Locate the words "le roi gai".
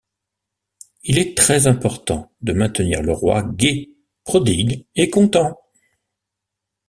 3.03-3.95